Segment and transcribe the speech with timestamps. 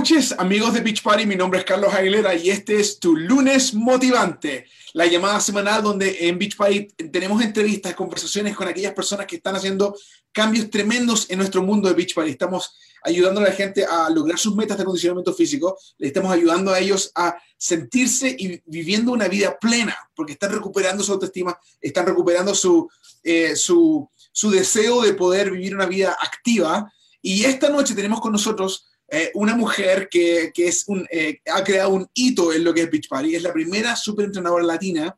[0.00, 1.26] noches, amigos de Beach Party.
[1.26, 6.26] Mi nombre es Carlos Aguilera y este es tu lunes motivante, la llamada semanal donde
[6.26, 9.94] en Beach Party tenemos entrevistas, conversaciones con aquellas personas que están haciendo
[10.32, 12.30] cambios tremendos en nuestro mundo de Beach Party.
[12.30, 16.70] Estamos ayudando a la gente a lograr sus metas de condicionamiento físico, le estamos ayudando
[16.70, 22.06] a ellos a sentirse y viviendo una vida plena, porque están recuperando su autoestima, están
[22.06, 22.88] recuperando su,
[23.22, 26.90] eh, su, su deseo de poder vivir una vida activa.
[27.20, 31.64] Y esta noche tenemos con nosotros eh, una mujer que, que es un, eh, ha
[31.64, 33.34] creado un hito en lo que es Beach Party.
[33.34, 35.16] Es la primera superentrenadora latina.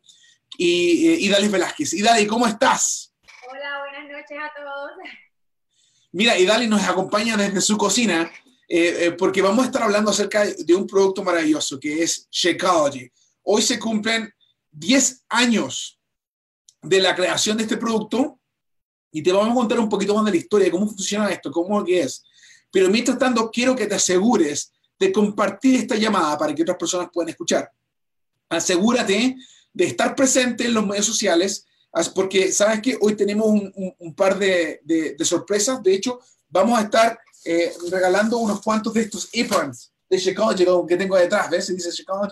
[0.57, 1.93] Y, eh, Idalis Velázquez.
[1.93, 3.13] Idalis, ¿cómo estás?
[3.49, 4.91] Hola, buenas noches a todos.
[6.11, 8.31] Mira, Idalis nos acompaña desde su cocina
[9.19, 13.11] porque vamos a estar hablando acerca de un producto maravilloso que es Shakeology.
[13.43, 14.33] Hoy se cumplen
[14.71, 15.99] 10 años
[16.81, 18.39] de la creación de este producto
[19.11, 21.51] y te vamos a contar un poquito más de la historia, de cómo funciona esto,
[21.51, 22.23] cómo es.
[22.73, 27.07] Pero mientras tanto, quiero que te asegures de compartir esta llamada para que otras personas
[27.13, 27.71] puedan escuchar.
[28.49, 29.35] Asegúrate
[29.71, 31.67] de estar presente en los medios sociales,
[32.15, 35.83] porque sabes que hoy tenemos un, par de, sorpresas.
[35.83, 40.97] De hecho, vamos a estar eh, regalando unos cuantos de estos aprons de Chicago que
[40.97, 41.51] tengo detrás.
[41.51, 41.67] ¿Ves?
[41.67, 42.27] Se dice Chicago.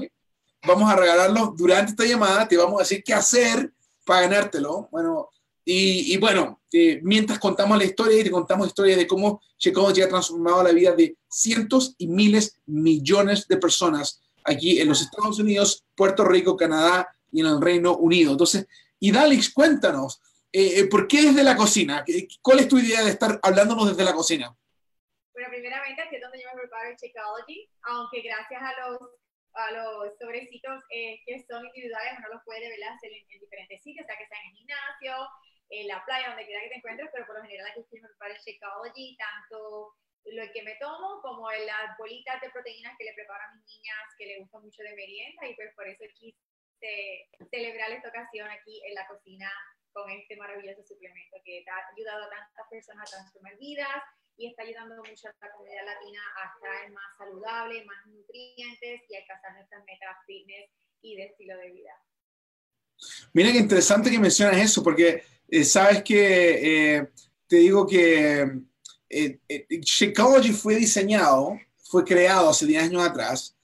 [0.66, 2.48] Vamos a regalarlos durante esta llamada.
[2.48, 3.72] Te vamos a decir qué hacer
[4.08, 4.90] para ganártelo.
[4.92, 5.30] Bueno,
[5.64, 10.09] y, bueno, eh, mientras contamos la historia y te contamos historias de cómo Shakeology ha
[10.09, 15.86] transformado la vida de cientos y miles, millones de personas aquí en los Estados Unidos,
[15.95, 18.31] Puerto Rico, Canadá y en el Reino Unido.
[18.31, 18.68] Entonces,
[19.00, 22.03] y Dalix, cuéntanos, eh, eh, ¿por qué desde la cocina?
[22.42, 24.56] ¿Cuál es tu idea de estar hablándonos desde la cocina?
[25.34, 29.00] Bueno, primeramente aquí es donde yo me preparo el Shakeology, aunque gracias a los
[29.53, 34.08] a los sobrecitos que son individuales uno los puede revelar en, en diferentes sitios, o
[34.08, 35.28] sea que sea en el gimnasio,
[35.72, 38.34] en la playa, donde quiera que te encuentres, pero por lo general aquí estoy para
[38.36, 43.42] el Shakeology, tanto lo que me tomo como las bolitas de proteínas que le preparo
[43.44, 47.92] a mis niñas, que le gusta mucho de merienda, y pues por eso quise celebrar
[47.92, 49.50] esta ocasión aquí en la cocina
[49.94, 54.04] con este maravilloso suplemento que ha ayudado a tantas personas a transformar vidas
[54.38, 59.16] y está ayudando mucho a la comunidad latina a estar más saludable, más nutrientes y
[59.16, 60.70] alcanzar nuestras metas fitness
[61.02, 61.94] y de estilo de vida.
[63.34, 67.09] Mira qué interesante que mencionas eso, porque eh, sabes que eh,
[67.47, 68.59] te digo que
[69.09, 69.39] eh,
[69.69, 73.56] Shakeology fue diseñado, fue creado hace 10 años atrás,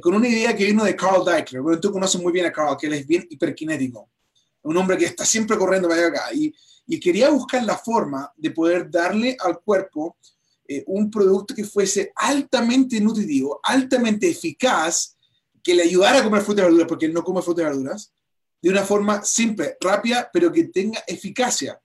[0.00, 1.62] con una idea que vino de Carl Deichler.
[1.62, 4.10] Bueno, tú conoces muy bien a Carl, que él es bien hiperkinético,
[4.62, 6.24] un hombre que está siempre corriendo para acá.
[6.34, 6.54] Y,
[6.86, 10.16] y quería buscar la forma de poder darle al cuerpo
[10.86, 15.16] un producto que fuese altamente nutritivo, altamente eficaz,
[15.62, 18.12] que le ayudara a comer frutas y verduras, porque él no come frutas y verduras,
[18.66, 21.80] de una forma simple, rápida, pero que tenga eficacia.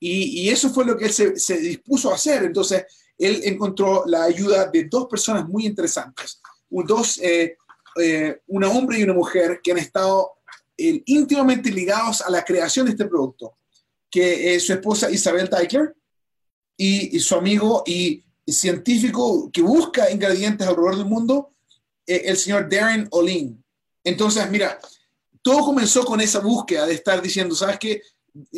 [0.00, 2.42] Y, eso fue lo que él se, dispuso a hacer.
[2.42, 2.86] Entonces,
[3.16, 7.56] él encontró la ayuda de dos personas muy interesantes, dos, eh,
[8.02, 10.32] eh, hombre y una mujer que han estado
[10.76, 13.56] eh, íntimamente ligados a la creación de este producto,
[14.10, 15.94] que es su esposa Isabel Teichler
[16.76, 21.54] y, y, su amigo y científico que busca ingredientes alrededor del mundo,
[22.04, 23.62] el señor Darren Olin.
[24.02, 24.80] Entonces, mira,
[25.48, 28.02] todo comenzó con esa búsqueda de estar diciendo, ¿sabes qué?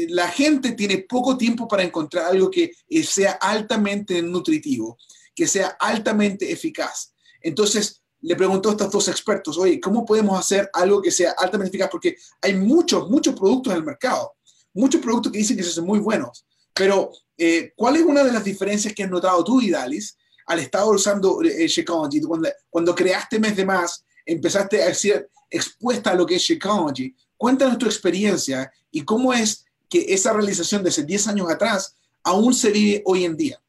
[0.08, 2.72] La gente tiene poco tiempo para encontrar algo que
[3.04, 4.98] sea altamente nutritivo,
[5.32, 7.14] que sea altamente eficaz.
[7.40, 11.68] Entonces, le preguntó a estos dos expertos, oye, ¿cómo podemos hacer algo que sea altamente
[11.68, 11.90] eficaz?
[11.92, 14.32] Porque hay muchos, muchos productos en el mercado,
[14.74, 18.42] muchos productos que dicen que son muy buenos, pero eh, ¿cuál es una de las
[18.42, 22.20] diferencias que has notado tú, Idalis, al estar usando eh, Shakeology?
[22.22, 27.14] Cuando, cuando creaste Mes de Más, empezaste a decir, expuesta a lo que es Shakeology.
[27.36, 32.54] Cuéntanos tu experiencia y cómo es que esa realización de hace 10 años atrás aún
[32.54, 33.60] se vive hoy en día.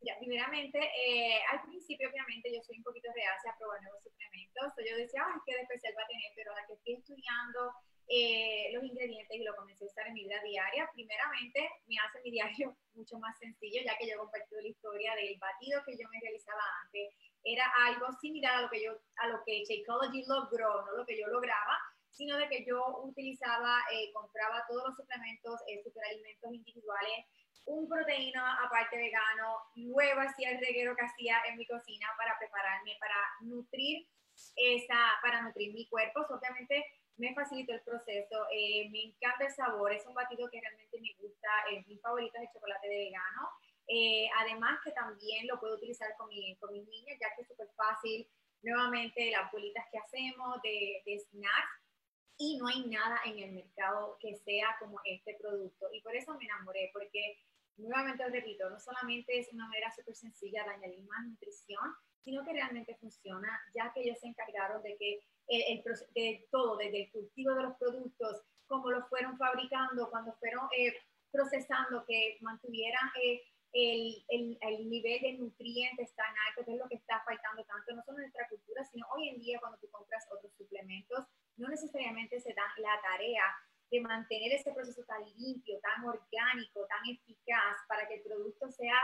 [0.00, 4.72] Ya, primeramente, eh, al principio obviamente yo soy un poquito reacia a probar nuevos suplementos.
[4.78, 7.72] yo decía, ay, qué de especial va a tener, pero ahora que estoy estudiando
[8.06, 12.20] eh, los ingredientes y lo comencé a usar en mi vida diaria, primeramente me hace
[12.22, 16.08] mi diario mucho más sencillo, ya que yo compartido la historia del batido que yo
[16.10, 20.84] me realizaba antes, era algo similar a lo que yo, a lo que Shakeology logró,
[20.86, 21.78] no lo que yo lograba,
[22.10, 27.26] sino de que yo utilizaba, eh, compraba todos los suplementos, eh, superalimentos individuales,
[27.66, 32.96] un proteína aparte vegano, luego hacía el reguero que hacía en mi cocina para prepararme,
[33.00, 34.06] para nutrir
[34.56, 36.26] esa, para nutrir mi cuerpo.
[36.28, 36.84] obviamente
[37.16, 41.14] me facilitó el proceso, eh, me encanta el sabor, es un batido que realmente me
[41.18, 43.48] gusta, es mi favorito es el chocolate de vegano.
[43.88, 47.48] Eh, además que también lo puedo utilizar con, mi, con mis niñas, ya que es
[47.48, 48.28] súper fácil.
[48.62, 51.84] Nuevamente, las bolitas que hacemos de, de snacks
[52.36, 55.86] y no hay nada en el mercado que sea como este producto.
[55.92, 57.38] Y por eso me enamoré, porque
[57.76, 62.52] nuevamente repito, no solamente es una manera súper sencilla de añadir más nutrición, sino que
[62.52, 65.82] realmente funciona, ya que ellos se encargaron de que el,
[66.14, 70.94] de todo, desde el cultivo de los productos, cómo los fueron fabricando, cuando fueron eh,
[71.30, 73.42] procesando, que mantuvieran eh,
[73.74, 77.92] el, el, el, nivel de nutrientes tan alto, que es lo que está faltando tanto,
[77.94, 81.26] no solo en nuestra cultura, sino hoy en día cuando tú compras otros suplementos,
[81.56, 83.42] no necesariamente se da la tarea
[83.90, 88.98] de mantener ese proceso tan limpio, tan orgánico, tan eficaz, para que el producto sea,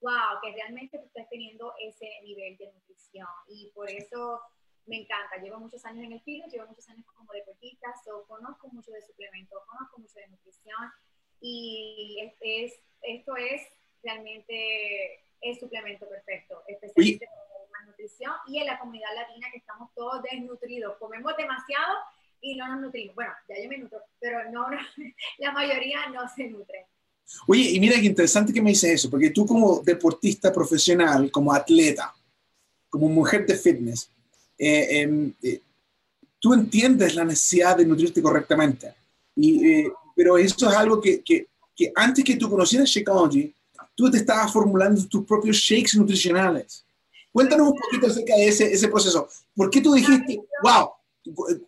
[0.00, 3.28] wow, que realmente tú estés teniendo ese nivel de nutrición.
[3.48, 4.40] Y por eso
[4.86, 5.36] me encanta.
[5.36, 9.02] Llevo muchos años en el fitness, llevo muchos años como deportista, so, conozco mucho de
[9.02, 10.92] suplementos, conozco mucho de nutrición
[11.40, 13.62] y es, esto es
[14.04, 20.22] realmente el suplemento perfecto, especialmente con nutrición y en la comunidad latina que estamos todos
[20.22, 21.98] desnutridos, comemos demasiado
[22.40, 23.14] y no nos nutrimos.
[23.14, 24.66] Bueno, ya yo me nutro, pero no,
[25.38, 26.86] la mayoría no se nutre.
[27.46, 31.52] Oye, y mira qué interesante que me dices eso, porque tú como deportista profesional, como
[31.52, 32.14] atleta,
[32.90, 34.10] como mujer de fitness,
[34.58, 35.60] eh, em, eh,
[36.38, 38.94] tú entiendes la necesidad de nutrirte correctamente.
[39.34, 43.52] Y, eh, pero eso es algo que, que, que, antes que tú conocieras Shakeology,
[43.94, 46.86] tú te estabas formulando tus propios shakes nutricionales.
[47.32, 49.28] Cuéntanos un poquito acerca de ese, ese proceso.
[49.54, 50.90] ¿Por qué tú dijiste, wow,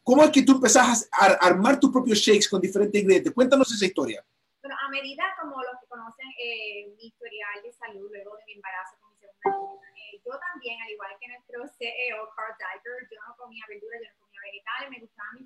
[0.05, 3.33] ¿Cómo es que tú empezás a armar tus propios shakes con diferentes ingredientes?
[3.33, 4.25] Cuéntanos esa historia.
[4.61, 8.53] Bueno, a medida como los que conocen eh, mi historial de salud luego de mi
[8.53, 13.19] embarazo con mi segunda eh, yo también, al igual que nuestro CEO, Carl Diker, yo
[13.25, 15.46] no comía verduras, yo no comía vegetales, me gustaban mis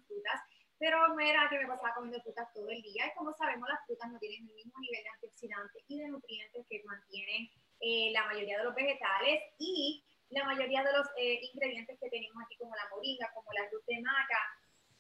[0.81, 3.07] pero era que me pasaba comiendo frutas todo el día.
[3.07, 6.67] Y como sabemos, las frutas no tienen el mismo nivel de antioxidantes y de nutrientes
[6.69, 7.51] que mantienen
[7.81, 12.43] eh, la mayoría de los vegetales y la mayoría de los eh, ingredientes que tenemos
[12.43, 14.41] aquí, como la moringa, como la luz de maca,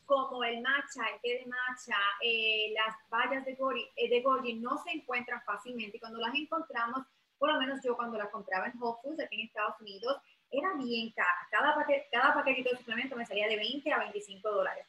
[0.05, 4.55] como el matcha, el té de matcha, eh, las bayas de goji, eh, de goji,
[4.55, 5.97] no se encuentran fácilmente.
[5.97, 7.07] Y cuando las encontramos,
[7.39, 10.75] por lo menos yo cuando las compraba en Whole Foods aquí en Estados Unidos, era
[10.75, 11.49] bien cara.
[11.51, 14.85] Cada, paquete, cada paquetito de suplemento me salía de 20 a 25 dólares.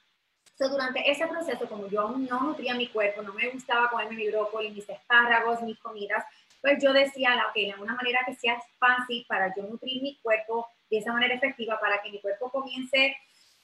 [0.62, 4.14] Entonces, durante ese proceso, como yo aún no nutría mi cuerpo, no me gustaba comerme
[4.14, 6.24] mi brócoli, mis espárragos, mis comidas,
[6.62, 10.68] pues yo decía, ok, de una manera que sea fácil para yo nutrir mi cuerpo
[10.88, 13.18] de esa manera efectiva, para que mi cuerpo comience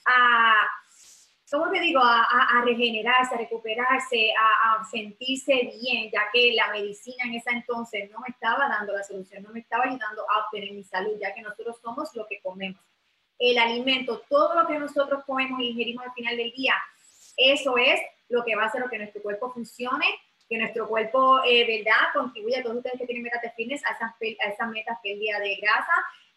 [0.07, 0.67] a,
[1.51, 6.71] ¿cómo te digo?, a, a, regenerarse, a recuperarse, a, a, sentirse bien, ya que la
[6.71, 10.45] medicina en ese entonces no me estaba dando la solución, no me estaba ayudando a
[10.45, 12.81] obtener mi salud, ya que nosotros somos lo que comemos.
[13.39, 16.73] El alimento, todo lo que nosotros comemos y ingerimos al final del día,
[17.35, 17.99] eso es
[18.29, 20.05] lo que va a hacer que nuestro cuerpo funcione
[20.49, 23.91] que nuestro cuerpo, eh, ¿verdad?, contribuye a todos ustedes que tienen metas de fitness a
[23.91, 25.91] esas, a esas metas día de grasa,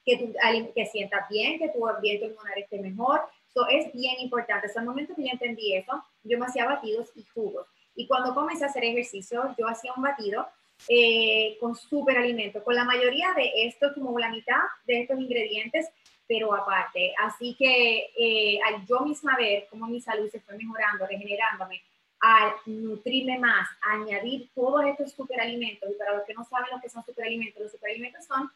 [0.04, 0.34] que tú
[0.74, 3.22] que sientas bien, que tu ambiente hormonal esté mejor.
[3.48, 4.66] Eso es bien importante.
[4.66, 7.66] Hasta el momento que yo entendí eso, yo me hacía batidos y jugos.
[7.94, 10.48] Y cuando comencé a hacer ejercicio, yo hacía un batido
[10.88, 15.88] eh, con súper alimento, con la mayoría de estos, como la mitad de estos ingredientes,
[16.30, 17.12] pero aparte.
[17.18, 21.82] Así que eh, al yo misma ver cómo mi salud se fue mejorando, regenerándome,
[22.20, 26.88] al nutrirme más, añadir todos estos superalimentos, y para los que no saben lo que
[26.88, 28.48] son superalimentos, los superalimentos son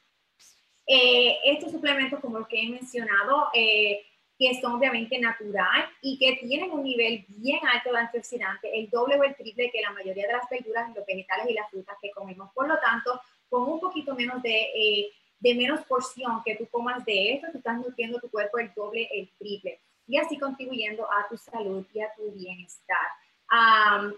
[0.87, 4.07] eh, estos suplementos como los que he mencionado, eh,
[4.39, 9.19] que son obviamente natural y que tienen un nivel bien alto de antioxidantes, el doble
[9.19, 12.13] o el triple que la mayoría de las verduras, los vegetales y las frutas que
[12.13, 12.53] comemos.
[12.53, 15.11] Por lo tanto, con un poquito menos de, eh,
[15.45, 19.09] de menos porción que tú comas de esto, tú estás nutriendo tu cuerpo el doble,
[19.13, 23.07] el triple, y así contribuyendo a tu salud y a tu bienestar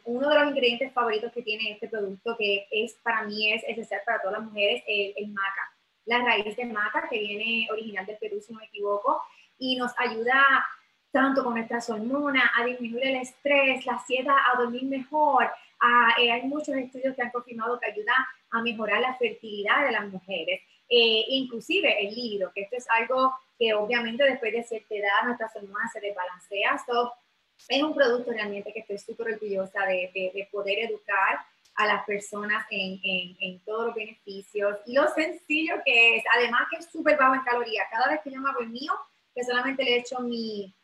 [0.04, 4.00] uno de los ingredientes favoritos que tiene este producto, que es para mí es esencial
[4.04, 5.72] para todas las mujeres, es el maca.
[6.04, 9.22] La raíz de maca, que viene original del Perú, si no me equivoco,
[9.58, 10.64] y nos ayuda
[11.10, 15.50] tanto con nuestras hormonas, a disminuir el estrés, la ansiedad, a dormir mejor.
[16.20, 18.14] Eh, hay muchos estudios que han confirmado que ayuda
[18.50, 23.34] a mejorar la fertilidad de las mujeres, eh, inclusive el líquido, que esto es algo
[23.58, 26.78] que obviamente después de cierta edad nuestras hormonas se desbalancean.
[26.86, 27.12] So,
[27.68, 31.40] es un producto realmente que estoy súper orgullosa de, de, poder educar
[31.74, 36.62] a las personas en, en, en, todos los beneficios y lo sencillo que es, además
[36.70, 37.86] que es súper bajo en calorías.
[37.90, 38.92] Cada vez que yo me hago el mío,
[39.34, 40.74] que solamente le echo mi,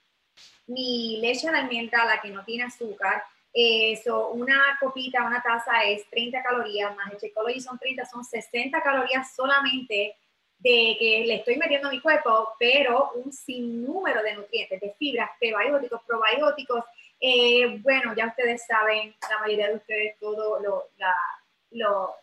[0.66, 3.23] mi leche de almendra, la que no tiene azúcar,
[3.54, 8.82] eso, una copita, una taza es 30 calorías, más el Checology son 30, son 60
[8.82, 10.16] calorías solamente
[10.59, 15.30] de que le estoy metiendo a mi cuerpo, pero un sinnúmero de nutrientes, de fibras,
[15.38, 16.85] prebióticos, probióticos.
[17.21, 22.14] Eh, bueno, ya ustedes saben, la mayoría de ustedes, todos lo,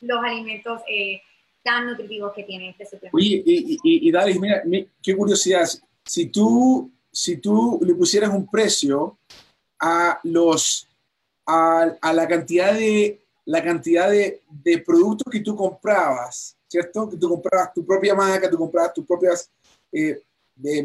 [0.00, 1.20] los alimentos eh,
[1.62, 3.18] tan nutritivos que tiene este suplemento.
[3.18, 4.62] Y, y, y Dalis, mira,
[5.02, 5.68] qué curiosidad.
[6.04, 9.18] Si tú, si tú le pusieras un precio
[9.80, 10.88] a, los,
[11.46, 17.08] a, a la cantidad de la cantidad de, de, productos que tú comprabas, ¿cierto?
[17.10, 19.50] Que tú comprabas tu propia marca, tú comprabas tus propias
[19.90, 20.22] eh,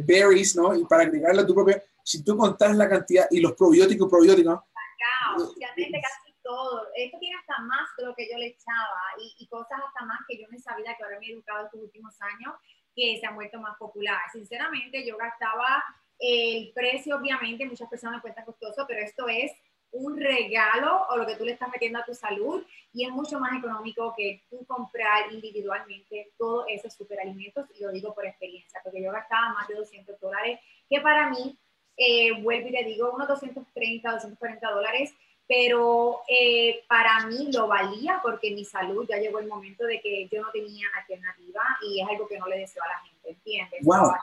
[0.03, 0.73] berries, ¿no?
[0.73, 4.61] Y para agregarle a tu propia, si tú contas la cantidad y los probióticos, probióticos.
[4.61, 6.87] Cacao, casi todo.
[6.95, 10.19] Esto tiene hasta más de lo que yo le echaba y, y cosas hasta más
[10.27, 12.55] que yo no sabía que ahora me he educado estos últimos años
[12.95, 14.21] que se han vuelto más popular.
[14.31, 15.83] Sinceramente, yo gastaba
[16.19, 19.51] el precio, obviamente, muchas personas cuentan costoso, pero esto es
[19.95, 23.39] un regalo o lo que tú le estás metiendo a tu salud y es mucho
[23.39, 29.01] más económico que tú comprar individualmente todos esos superalimentos y lo digo por experiencia, porque
[29.01, 31.57] yo gastaba más de 200 dólares, que para mí,
[31.97, 35.13] eh, vuelvo y le digo, unos 230, 240 dólares,
[35.47, 40.27] pero eh, para mí lo valía porque mi salud ya llegó el momento de que
[40.29, 43.79] yo no tenía alternativa y es algo que no le deseo a la gente, ¿entiendes?
[43.83, 44.13] Wow.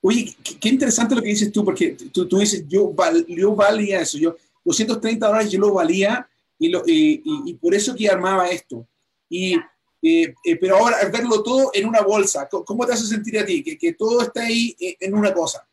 [0.00, 2.94] Oye, qué, interesante lo que dices tú, porque tú, tú dices, yo,
[3.26, 6.28] yo valía eso, yo 230 dólares yo lo valía
[6.58, 8.86] y, lo, y, y, por eso que armaba esto.
[9.28, 9.56] Y,
[10.02, 13.62] eh, eh, pero ahora verlo todo en una bolsa, ¿cómo te hace sentir a ti?
[13.62, 15.66] Que, que todo está ahí eh, en una cosa.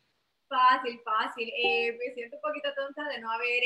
[0.48, 1.52] Fácil, fácil.
[1.98, 3.62] me siento un poquito tonta de no haber...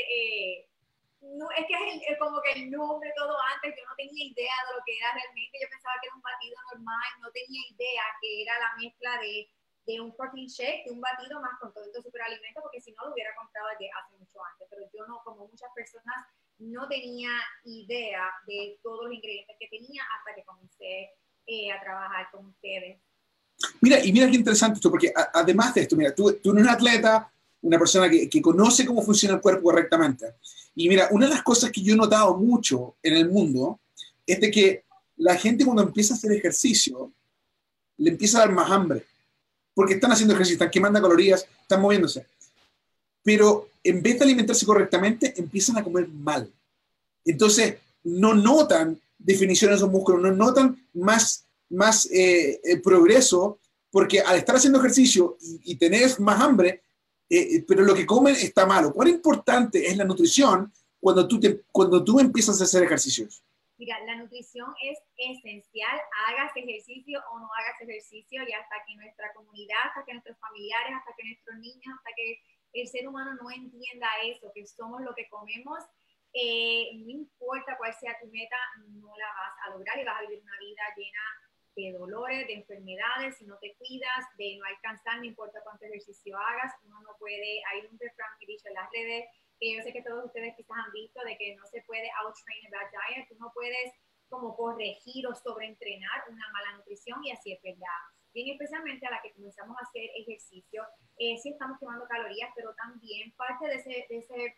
[1.21, 1.77] no, es que
[2.11, 5.13] es, como que el nombre todo antes, yo no tenía idea de lo que era
[5.13, 9.17] realmente, yo pensaba que era un batido normal, no tenía idea que era la mezcla
[9.21, 9.47] de
[9.85, 13.05] de un protein shake, de un batido más con todo estos superalimentos, porque si no
[13.05, 14.67] lo hubiera comprado desde hace mucho antes.
[14.69, 16.15] Pero yo no, como muchas personas,
[16.59, 17.31] no tenía
[17.63, 21.09] idea de todos los ingredientes que tenía hasta que comencé
[21.47, 22.99] eh, a trabajar con ustedes.
[23.81, 26.69] Mira, y mira qué interesante esto, porque además de esto, mira, tú, tú eres un
[26.69, 30.35] atleta, una persona que, que, conoce cómo funciona el cuerpo correctamente.
[30.75, 33.79] Y mira, una de las cosas que yo he notado mucho en el mundo
[34.25, 34.85] es de que
[35.17, 37.11] la gente cuando empieza a hacer ejercicio,
[37.97, 39.05] le empieza a dar más hambre
[39.73, 42.25] porque están haciendo ejercicio, están quemando calorías, están moviéndose.
[43.23, 46.51] Pero en vez de alimentarse correctamente, empiezan a comer mal.
[47.25, 53.59] Entonces, no notan definiciones de los músculos, no notan más, más eh, eh, progreso,
[53.91, 56.81] porque al estar haciendo ejercicio y, tener más hambre,
[57.29, 58.93] eh, pero lo que comen está malo.
[58.93, 63.41] ¿Cuán importante es la nutrición cuando tú, te, cuando tú empiezas a hacer ejercicios?
[63.81, 69.33] Mira, la nutrición es esencial, hagas ejercicio o no hagas ejercicio y hasta que nuestra
[69.33, 72.39] comunidad, hasta que nuestros familiares, hasta que nuestros niños, hasta que
[72.73, 75.79] el ser humano no entienda eso, que somos lo que comemos,
[76.31, 80.27] eh, no importa cuál sea tu meta, no la vas a lograr y vas a
[80.29, 81.25] vivir una vida llena
[81.75, 86.37] de dolores, de enfermedades, si no te cuidas, de no alcanzar, no importa cuánto ejercicio
[86.37, 89.25] hagas, uno no puede, hay un refrán que dice en las redes,
[89.61, 92.65] que yo sé que todos ustedes quizás han visto de que no se puede out-train
[92.65, 93.93] a bad diet, tú no puedes
[94.27, 98.01] como corregir o sobreentrenar una mala nutrición y así es verdad.
[98.33, 100.83] Bien, especialmente a la que comenzamos a hacer ejercicio,
[101.19, 104.55] eh, sí estamos quemando calorías, pero también parte de ese, de ese,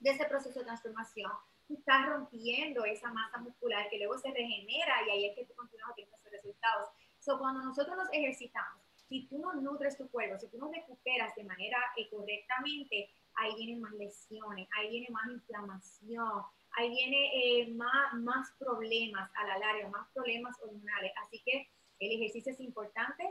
[0.00, 1.32] de ese proceso de transformación,
[1.66, 5.54] tú estás rompiendo esa masa muscular que luego se regenera y ahí es que tú
[5.54, 6.90] continúas teniendo esos resultados.
[7.18, 11.34] So, cuando nosotros nos ejercitamos, si tú no nutres tu cuerpo, si tú no recuperas
[11.34, 16.42] de manera eh, correctamente, ahí vienen más lesiones, ahí viene más inflamación,
[16.76, 21.12] ahí viene eh, más, más problemas a la larga, más problemas hormonales.
[21.24, 21.68] Así que
[22.00, 23.24] el ejercicio es importante,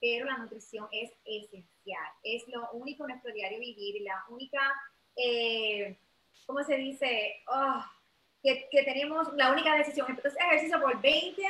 [0.00, 2.08] pero la nutrición es esencial.
[2.22, 4.60] Es lo único en nuestro diario vivir, la única,
[5.16, 5.96] eh,
[6.46, 7.42] ¿cómo se dice?
[7.48, 7.84] Oh,
[8.42, 10.06] que, que, tenemos la única decisión.
[10.08, 11.42] Entonces, ejercicio por 20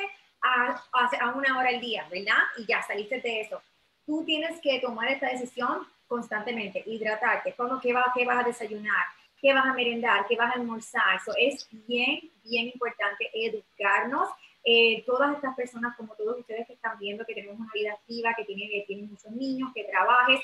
[0.43, 2.39] a, a, una hora al día, ¿verdad?
[2.57, 3.61] Y ya saliste de eso.
[4.07, 9.07] Tú tienes que tomar esta decisión constantemente, hidratarte, ¿cómo, qué, vas, qué vas a desayunar,
[9.41, 11.17] qué vas a merendar, qué vas a almorzar.
[11.17, 14.29] Eso es bien, bien importante educarnos.
[14.65, 18.35] Eh, todas estas personas, como todos ustedes que están viendo, que tenemos una vida activa,
[18.37, 20.41] que tienen, que tienen muchos niños, que trabajes,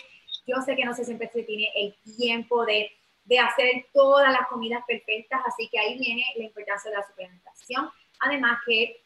[0.46, 2.92] yo sé que no se siempre se tiene el tiempo de,
[3.24, 7.90] de hacer todas las comidas perfectas, así que ahí viene la importancia de la suplementación.
[8.20, 9.00] Además que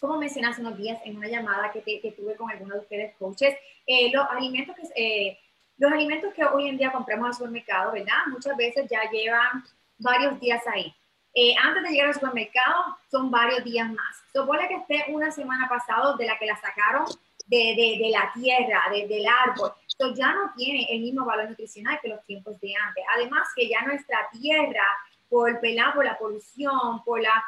[0.00, 3.14] como mencioné hace unos días en una llamada que, que tuve con algunos de ustedes
[3.16, 3.54] coaches,
[3.86, 5.38] eh, los alimentos que, eh,
[5.78, 8.26] los alimentos que hoy en día compramos al supermercado, ¿verdad?
[8.28, 9.64] Muchas veces ya llevan
[9.98, 10.94] varios días ahí.
[11.34, 14.22] Eh, antes de llegar al supermercado, son varios días más.
[14.32, 17.06] Supone que esté una semana pasado de la que la sacaron
[17.46, 19.72] de, de, de la tierra, de, del árbol.
[19.90, 23.04] Entonces ya no tiene el mismo valor nutricional que los tiempos de antes.
[23.16, 24.84] Además que ya nuestra tierra,
[25.28, 27.44] por, por la polución, por, la,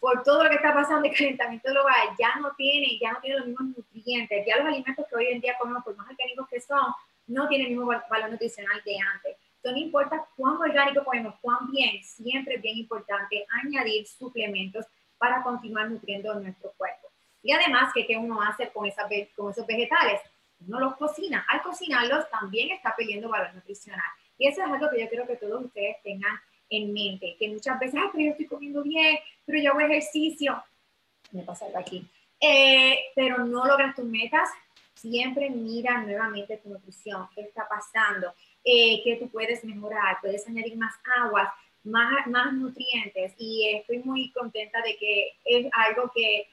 [0.00, 3.38] por todo lo que está pasando, el calentamiento global, ya no tiene, ya no tiene
[3.38, 4.46] los mismos nutrientes.
[4.46, 6.86] Ya los alimentos que hoy en día comemos, por más orgánicos que son,
[7.26, 9.36] no tiene el mismo valor nutricional de antes.
[9.56, 14.86] Entonces, no importa cuán orgánico comemos, cuán bien, siempre es bien importante añadir suplementos
[15.18, 17.08] para continuar nutriendo nuestro cuerpo.
[17.42, 19.06] Y además, ¿qué, uno hace con, esas,
[19.36, 20.20] con esos vegetales?
[20.66, 21.44] Uno los cocina.
[21.48, 24.06] Al cocinarlos también está perdiendo valor nutricional.
[24.38, 27.78] Y eso es algo que yo quiero que todos ustedes tengan en mente, que muchas
[27.78, 30.62] veces, ah, pero yo estoy comiendo bien, pero yo hago ejercicio,
[31.30, 32.04] me pasa algo aquí,
[32.40, 34.50] eh, pero no logras tus metas,
[34.96, 38.32] siempre mira nuevamente tu nutrición, qué está pasando,
[38.64, 41.48] eh, qué tú puedes mejorar, puedes añadir más aguas,
[41.84, 43.34] más, más nutrientes.
[43.38, 46.48] Y estoy muy contenta de que es algo que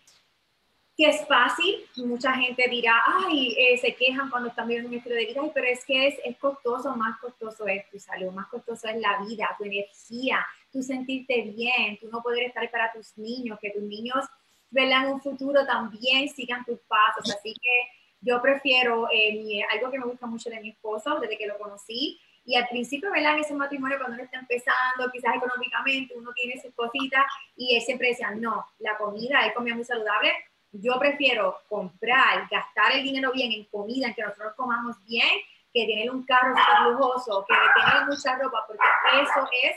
[0.95, 5.15] que es fácil, mucha gente dirá, ay, eh, se quejan cuando están viviendo un estilo
[5.15, 8.88] de vida, pero es que es, es costoso, más costoso es tu salud, más costoso
[8.88, 13.57] es la vida, tu energía, tu sentirte bien, tu no poder estar para tus niños,
[13.59, 14.23] que tus niños
[14.69, 20.05] vean un futuro también sigan tus pasos, así que yo prefiero, eh, algo que me
[20.05, 23.35] gusta mucho de mi esposo, desde que lo conocí, y al principio, ¿verdad?
[23.35, 27.23] En ese matrimonio, cuando uno está empezando, quizás económicamente, uno tiene sus cositas,
[27.55, 30.33] y él siempre decía, no, la comida, él comía muy saludable,
[30.71, 35.29] yo prefiero comprar, gastar el dinero bien en comida, en que nosotros comamos bien,
[35.73, 38.83] que tener un carro súper lujoso, que tener mucha ropa, porque
[39.21, 39.75] eso es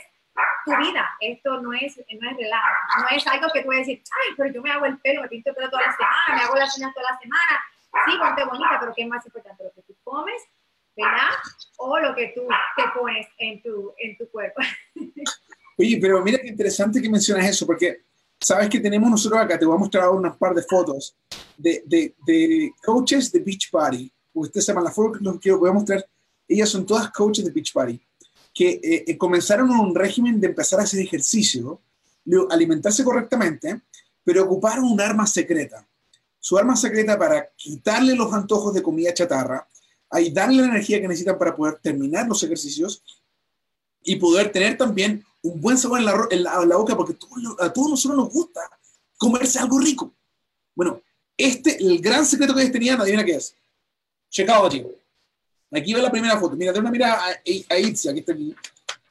[0.65, 1.09] tu vida.
[1.19, 2.67] Esto no es, no es relajo.
[2.99, 5.27] No es algo que tú puedes decir, ay, pero yo me hago el pelo, me
[5.27, 7.65] pinto el pelo toda la semana, me hago las uñas toda la semana.
[8.05, 9.63] Sí, ponte bonita, pero ¿qué es más importante?
[9.63, 10.41] Lo que tú comes,
[10.95, 11.29] ¿verdad?
[11.77, 12.41] O lo que tú
[12.75, 14.61] te pones en tu, en tu cuerpo.
[15.77, 18.07] Oye, pero mira qué interesante que mencionas eso, porque
[18.39, 21.15] Sabes que tenemos nosotros acá, te voy a mostrar unas par de fotos
[21.57, 24.11] de, de, de coaches de Beach Party.
[24.33, 26.07] Ustedes sepan, las fotos que voy a mostrar,
[26.47, 27.99] ellas son todas coaches de Beach Party,
[28.53, 31.81] que eh, eh, comenzaron un régimen de empezar a hacer ejercicio,
[32.51, 33.81] alimentarse correctamente,
[34.23, 35.86] pero ocuparon un arma secreta.
[36.47, 39.67] Su arma secreta para quitarle los antojos de comida chatarra,
[40.13, 43.03] y darle la energía que necesitan para poder terminar los ejercicios
[44.01, 45.99] y poder tener también un buen sabor
[46.31, 47.17] en la, boca, porque
[47.59, 48.61] a todos nosotros nos gusta
[49.17, 50.13] comerse algo rico.
[50.73, 51.01] Bueno,
[51.35, 53.53] este, el gran secreto que ellos tenían, adivina qué es.
[54.29, 54.93] Checado, chicos.
[55.73, 56.55] Aquí ve la primera foto.
[56.55, 58.13] Mira, una mira a, a Itzia.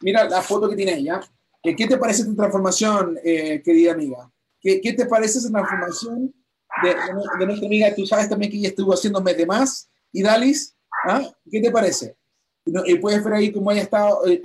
[0.00, 1.20] Mira la foto que tiene ella.
[1.62, 4.32] ¿Qué te parece esta transformación, eh, querida amiga?
[4.58, 6.34] ¿Qué, ¿Qué, te parece esa transformación
[6.82, 6.94] de,
[7.38, 7.94] de, nuestra amiga?
[7.94, 10.74] Tú sabes también que ella estuvo haciendo más y Dalis.
[11.04, 11.22] ¿ah?
[11.50, 12.16] ¿Qué te parece?
[12.64, 14.42] Y, puedes ver ahí cómo ella estado eh,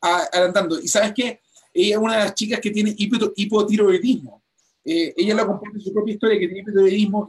[0.00, 0.80] adelantando.
[0.80, 1.40] Y sabes que
[1.72, 4.42] ella es una de las chicas que tiene hipotiroidismo.
[4.84, 7.26] Eh, ella lo comparte en su propia historia, que tiene hipotiroidismo,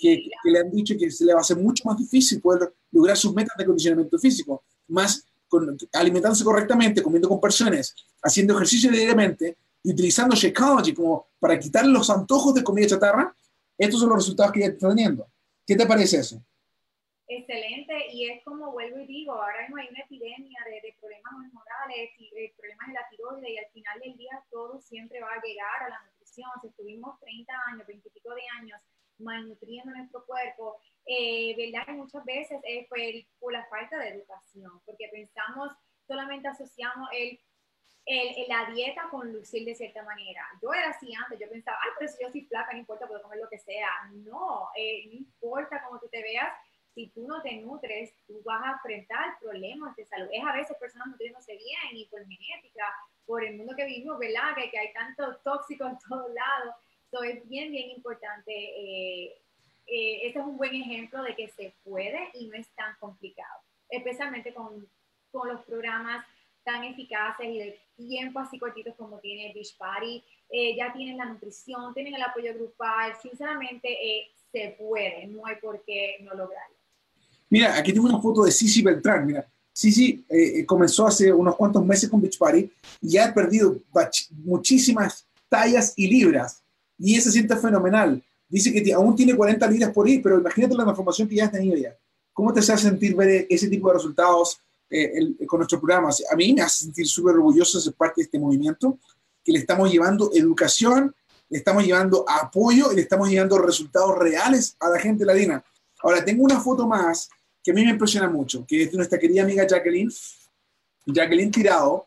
[0.00, 2.72] que, que, le han dicho que se le va a hacer mucho más difícil poder
[2.92, 8.90] lograr sus metas de condicionamiento físico, más con, alimentándose correctamente, comiendo con personas, haciendo ejercicio
[8.90, 13.34] diariamente y utilizando Shakeology como para quitar los antojos de comida chatarra.
[13.76, 15.28] Estos son los resultados que ella está teniendo.
[15.66, 16.42] ¿Qué te parece eso?
[17.28, 21.32] excelente y es como vuelvo y digo, ahora mismo hay una epidemia de, de problemas
[21.34, 25.28] hormonales y de problemas de la tiroides y al final del día todo siempre va
[25.28, 26.50] a llegar a la nutrición.
[26.62, 28.80] Si estuvimos 30 años, 20 y pico de años
[29.18, 31.92] malnutriendo nuestro cuerpo, eh, ¿verdad?
[31.92, 32.98] Y muchas veces es por,
[33.40, 35.72] por, la falta de educación, porque pensamos,
[36.06, 37.38] solamente asociamos el,
[38.08, 40.42] el, la dieta con lucir de cierta manera.
[40.62, 43.22] Yo era así antes, yo pensaba, ay, pero si yo soy flaca, no importa, puedo
[43.22, 43.88] comer lo que sea.
[44.12, 46.50] No, eh, no importa cómo tú te veas,
[46.94, 50.28] si tú no te nutres, tú vas a enfrentar problemas de salud.
[50.32, 52.92] Es a veces personas nutriéndose bien y por genética,
[53.26, 54.54] por el mundo que vivimos, ¿verdad?
[54.56, 56.74] Que, que hay tantos tóxicos en todos lados.
[57.12, 58.52] Eso es bien, bien importante.
[58.52, 59.38] Eh,
[59.86, 63.60] eh, este es un buen ejemplo de que se puede y no es tan complicado,
[63.90, 64.88] especialmente con,
[65.30, 66.26] con los programas
[66.68, 70.22] tan eficaces y de tiempo así cortitos como tiene Beach Party.
[70.50, 73.12] Eh, ya tienen la nutrición, tienen el apoyo grupal.
[73.22, 76.76] Sinceramente, eh, se puede, no hay por qué no lograrlo.
[77.48, 79.26] Mira, aquí tengo una foto de Sisi Beltrán.
[79.26, 83.78] Mira, Sisi eh, comenzó hace unos cuantos meses con Beach Party y ya ha perdido
[84.44, 86.62] muchísimas tallas y libras.
[86.98, 88.22] Y ella se siente fenomenal.
[88.46, 91.52] Dice que aún tiene 40 libras por ir, pero imagínate la transformación que ya has
[91.52, 91.96] tenido ya.
[92.34, 96.22] ¿Cómo te hace sentir ver ese tipo de resultados eh, el, con nuestros programas.
[96.30, 98.98] A mí me hace sentir súper orgulloso de ser parte de este movimiento,
[99.44, 101.14] que le estamos llevando educación,
[101.50, 105.62] le estamos llevando apoyo y le estamos llevando resultados reales a la gente latina.
[106.00, 107.28] Ahora, tengo una foto más
[107.62, 110.10] que a mí me impresiona mucho, que es de nuestra querida amiga Jacqueline,
[111.04, 112.06] Jacqueline Tirado.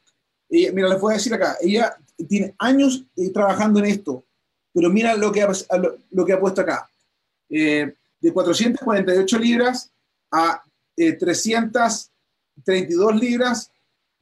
[0.50, 1.96] Ella, mira, les voy a decir acá, ella
[2.28, 4.26] tiene años eh, trabajando en esto,
[4.74, 6.89] pero mira lo que ha, lo, lo que ha puesto acá.
[7.50, 9.91] Eh, de 448 libras
[10.32, 10.63] a
[10.96, 12.11] eh, 300
[12.64, 13.72] 32 libras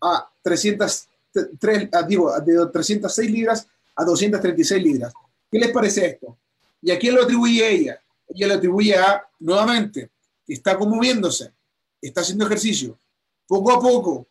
[0.01, 5.13] a 303, digo, de 306 libras a 236 libras.
[5.51, 6.37] ¿Qué les parece esto?
[6.81, 7.99] ¿Y a quién lo atribuye ella?
[8.27, 10.11] Ella lo atribuye a, nuevamente,
[10.47, 11.51] está conmoviéndose,
[12.01, 12.97] está haciendo ejercicio.
[13.47, 14.27] Poco a poco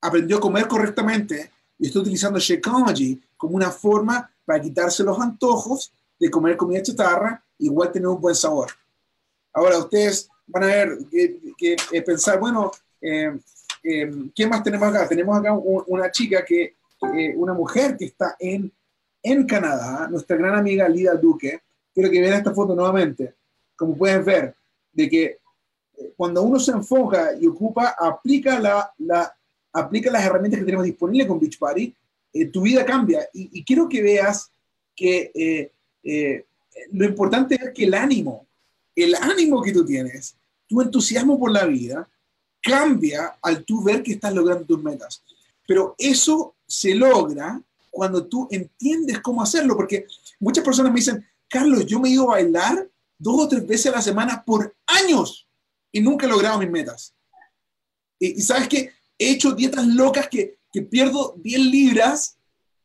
[0.00, 5.92] aprendió a comer correctamente y está utilizando Shakeology como una forma para quitarse los antojos
[6.18, 8.70] de comer comida chatarra, igual tener un buen sabor.
[9.52, 13.38] Ahora ustedes van a ver que, que, que pensar, bueno, eh,
[13.82, 15.08] eh, ¿qué más tenemos acá?
[15.08, 16.74] Tenemos acá una chica que,
[17.36, 18.70] una mujer que está en,
[19.22, 21.60] en Canadá, nuestra gran amiga Lida Duque.
[21.94, 23.34] Quiero que vean esta foto nuevamente.
[23.74, 24.54] Como puedes ver,
[24.92, 25.38] de que
[26.16, 29.34] cuando uno se enfoca y ocupa, aplica, la, la,
[29.72, 31.94] aplica las herramientas que tenemos disponibles con Beachbody,
[32.32, 33.28] eh, tu vida cambia.
[33.32, 34.50] Y, quiero que veas
[34.94, 36.44] que eh, eh,
[36.92, 38.46] lo importante es que el ánimo,
[38.94, 40.36] el ánimo que tú tienes,
[40.68, 42.08] tu entusiasmo por la vida,
[42.62, 45.22] cambia al tú ver que estás logrando tus metas.
[45.66, 50.06] Pero eso se logra cuando tú entiendes cómo hacerlo, porque
[50.38, 53.86] muchas personas me dicen, Carlos, yo me he ido a bailar dos o tres veces
[53.86, 55.46] a la semana por años
[55.92, 57.14] y nunca he logrado mis metas.
[58.18, 62.36] Y, sabes que he hecho dietas locas que, que pierdo 10 libras,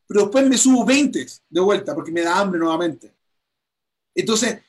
[0.08, 3.14] pero después me subo 20 de vuelta porque me da hambre nuevamente.
[4.14, 4.60] Entonces,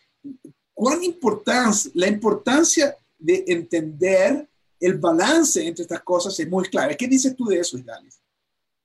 [0.75, 4.49] ¿cuán importancia, la importancia de entender
[4.81, 6.97] el balance entre estas cosas es muy clave.
[6.97, 8.23] ¿Qué dices tú de eso, Idalis?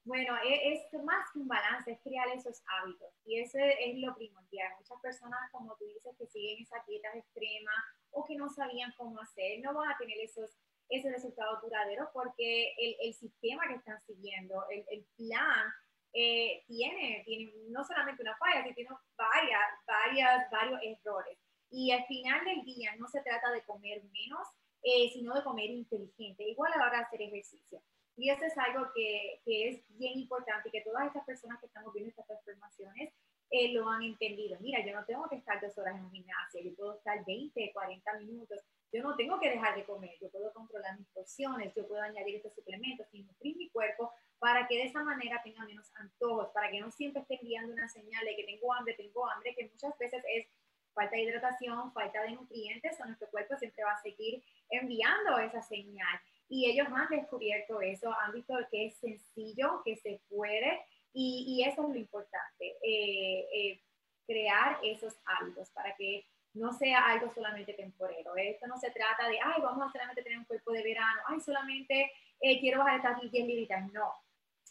[0.04, 3.10] Bueno, e, es, más que un balance, es crear esos hábitos.
[3.26, 4.74] Y ese es lo primordial.
[4.80, 7.76] Muchas personas, como tú dices, que siguen esas dietas extremas
[8.12, 10.58] o que no sabían cómo hacer, no van a tener esos,
[10.90, 15.72] ese resultado duradero porque el, el sistema que están siguiendo, el, el plan,
[16.14, 21.38] eh, tiene, tiene no solamente una falla, sino varias, varias, varios errores.
[21.70, 24.48] Y al final del día no se trata de comer menos,
[24.84, 27.82] eh, sino de comer inteligente, igual a la hora de hacer ejercicio.
[28.17, 31.67] Y eso es algo que, que, es bien importante y que todas estas personas que
[31.67, 33.13] estamos viendo estas transformaciones
[33.50, 34.58] eh, lo han entendido.
[34.60, 37.72] Mira, yo no tengo que estar dos horas en un gimnasio, yo puedo estar 20,
[37.74, 38.60] 40 minutos,
[38.94, 42.36] yo no tengo que dejar de comer, yo puedo controlar mis porciones, yo puedo añadir
[42.36, 46.72] estos suplementos y nutrir mi cuerpo para que de esa manera tenga menos antojos, para
[46.72, 49.98] que no siempre esté enviando una señal de que tengo hambre, tengo hambre, que muchas
[49.98, 50.48] veces es
[50.94, 55.62] falta de hidratación, falta de nutrientes, o nuestro cuerpo siempre va a seguir enviando esa
[55.62, 60.82] señal y ellos han descubierto eso, han visto que es sencillo, que se puede
[61.14, 63.82] y, y eso es lo importante, eh, eh,
[64.26, 68.36] crear esos hábitos para que no sea algo solamente temporero.
[68.36, 71.40] Esto no se trata de, ay, vamos a solamente tener un cuerpo de verano, ay,
[71.40, 73.92] solamente eh, quiero bajar estas 10 libritas.
[73.92, 74.14] No,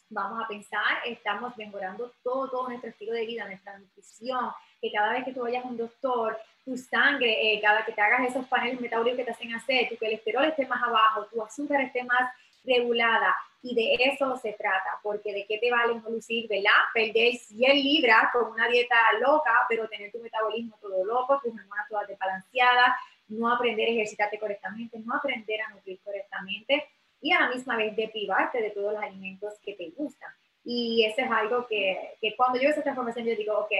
[0.09, 5.13] vamos a pensar, estamos mejorando todo, todo nuestro estilo de vida, nuestra nutrición, que cada
[5.13, 8.45] vez que tú vayas a un doctor, tu sangre, eh, cada que te hagas esos
[8.47, 12.31] paneles metabólicos que te hacen hacer, tu colesterol esté más abajo, tu azúcar esté más
[12.63, 13.35] regulada.
[13.63, 16.71] Y de eso se trata, porque de qué te vale no lucir, ¿verdad?
[16.93, 21.87] Perder 100 libras con una dieta loca, pero tener tu metabolismo todo loco, tus hormonas
[21.87, 22.95] todas desbalanceadas,
[23.27, 26.87] no aprender a ejercitarte correctamente, no aprender a nutrir correctamente
[27.21, 30.31] y a la misma vez de privarte de todos los alimentos que te gustan.
[30.63, 33.71] Y eso es algo que, que cuando yo veo esa transformación, yo digo, ok,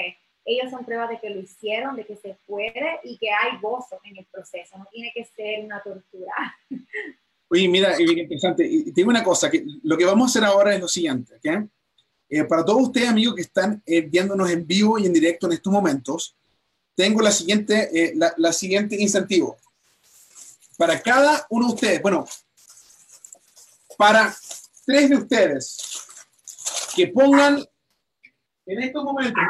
[0.45, 3.99] ellos son pruebas de que lo hicieron, de que se puede y que hay gozo
[4.03, 6.33] en el proceso, no tiene que ser una tortura.
[7.49, 8.65] Oye, mira, bien interesante.
[8.65, 11.67] Y te una cosa, que lo que vamos a hacer ahora es lo siguiente, ¿ok?
[12.29, 15.53] Eh, para todos ustedes, amigos que están eh, viéndonos en vivo y en directo en
[15.53, 16.33] estos momentos,
[16.95, 19.57] tengo la siguiente, eh, la, la siguiente incentivo.
[20.77, 22.25] Para cada uno de ustedes, bueno,
[23.97, 24.33] para
[24.85, 25.77] tres de ustedes
[26.95, 27.65] que pongan
[28.71, 29.43] en estos momentos,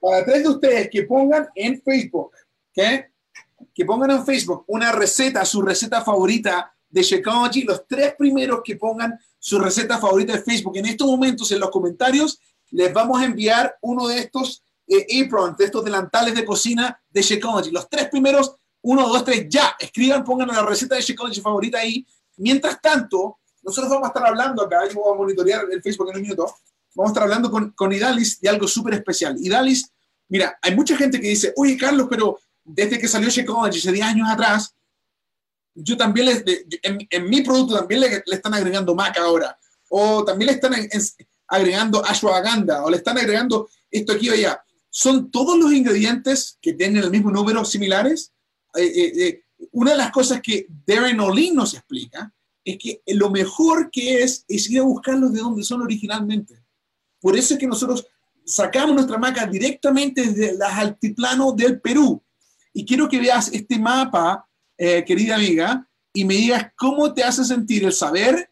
[0.00, 2.32] para tres de ustedes que pongan en Facebook,
[2.74, 8.76] que pongan en Facebook una receta, su receta favorita de Shakeology, los tres primeros que
[8.76, 12.40] pongan su receta favorita de Facebook en estos momentos en los comentarios,
[12.70, 17.22] les vamos a enviar uno de estos eh, aprons, de estos delantales de cocina de
[17.22, 17.70] Shakeology.
[17.70, 22.06] Los tres primeros, uno, dos, tres, ya, escriban, pongan la receta de Shakeology favorita ahí.
[22.36, 26.16] Mientras tanto, nosotros vamos a estar hablando acá, yo voy a monitorear el Facebook en
[26.16, 26.54] un minuto,
[26.94, 29.36] vamos a estar hablando con, con Idalis de algo súper especial.
[29.38, 29.90] Idalis,
[30.28, 34.04] mira, hay mucha gente que dice, oye Carlos, pero desde que salió Shakeology hace 10
[34.04, 34.74] años atrás,
[35.74, 36.44] yo también le,
[36.82, 39.56] en, mi producto también le, están agregando maca ahora,
[39.88, 40.74] o también le están
[41.46, 44.62] agregando ashwagandha, o le están agregando esto aquí o allá.
[44.90, 48.32] ¿Son todos los ingredientes que tienen el mismo número similares?
[48.74, 52.32] Eh, eh, eh, una de las cosas que Darren Olin nos explica
[52.64, 56.62] es que lo mejor que es es ir a buscarlos de donde son originalmente.
[57.20, 58.06] Por eso es que nosotros
[58.44, 62.22] sacamos nuestra maca directamente desde las altiplanos del Perú.
[62.72, 67.44] Y quiero que veas este mapa, eh, querida amiga, y me digas cómo te hace
[67.44, 68.50] sentir el saber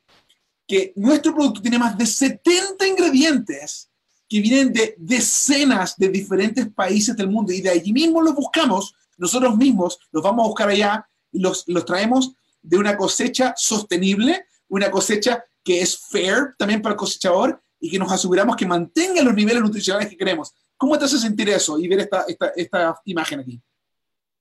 [0.67, 3.91] que nuestro producto tiene más de 70 ingredientes
[4.29, 8.93] que vienen de decenas de diferentes países del mundo y de allí mismo los buscamos
[9.17, 14.47] nosotros mismos los vamos a buscar allá y los, los traemos de una cosecha sostenible,
[14.69, 19.23] una cosecha que es fair también para el cosechador y que nos aseguramos que mantenga
[19.23, 20.55] los niveles nutricionales que queremos.
[20.77, 23.63] ¿Cómo te hace sentir eso y ver esta, esta, esta imagen aquí?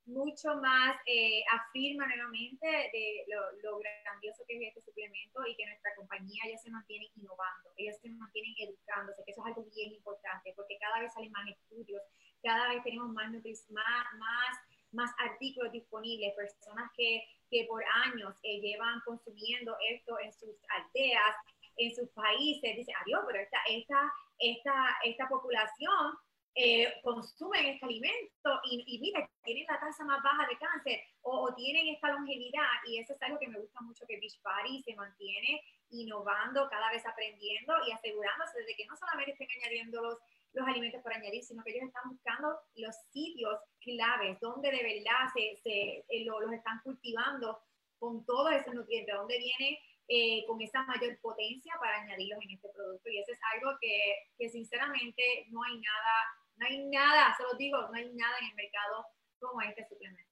[0.05, 3.25] mucho más eh, afirma nuevamente de
[3.63, 7.97] lo, grandioso que es este suplemento y que nuestra compañía ya se mantiene innovando, ellos
[8.01, 12.01] se mantienen educándose, que eso es algo bien importante, porque cada vez salen más estudios,
[12.43, 14.57] cada vez tenemos más, más, más,
[14.91, 21.35] más artículos disponibles, personas que, que por años eh, llevan consumiendo esto en sus aldeas,
[21.77, 26.17] en sus países, dicen, adiós, pero esta, esta, esta, esta población
[26.57, 31.53] eh, consumen este alimento y, y, mira, tienen la tasa más baja de cáncer o,
[31.53, 35.61] tienen esta longevidad y eso es algo que me gusta mucho que Beachbody se mantiene
[35.89, 40.17] innovando, cada vez aprendiendo y asegurándose de que no solamente estén añadiendo los,
[40.53, 45.27] los alimentos por añadir, sino que ellos están buscando los sitios claves donde de verdad
[45.33, 47.59] se, se eh, los están cultivando
[47.99, 52.69] con todos esos nutrientes, donde viene eh, con esa mayor potencia para añadirlos en este
[52.69, 53.09] producto.
[53.09, 56.15] Y eso es algo que, que sinceramente no hay nada
[56.57, 59.05] no hay nada, se lo digo, no hay nada en el mercado
[59.39, 60.23] como este suplemento.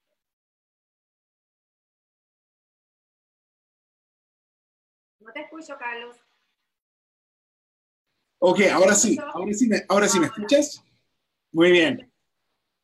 [5.19, 6.17] No te escucho, Carlos.
[8.39, 10.83] Ok, ahora sí, ahora sí, me, ahora sí me escuchas.
[11.51, 12.12] Muy bien.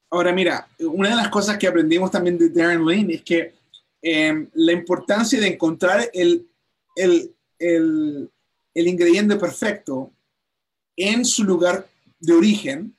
[0.10, 3.54] Ahora mira, una de las cosas que aprendimos también de Darren Lane es que
[4.02, 6.49] em, la importancia de encontrar el,
[7.04, 10.12] el, el, ingrediente perfecto
[10.96, 11.88] en su lugar
[12.20, 12.96] de origen